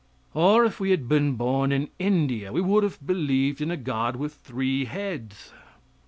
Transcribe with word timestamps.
Or 0.33 0.65
if 0.65 0.79
we 0.79 0.89
had 0.89 1.07
been 1.07 1.35
born 1.35 1.71
in 1.71 1.89
India, 1.99 2.51
we 2.51 2.59
would 2.59 2.81
have 2.81 3.05
believed 3.05 3.61
in 3.61 3.69
a 3.69 3.77
god 3.77 4.15
with 4.15 4.33
three 4.33 4.85
heads. 4.85 5.51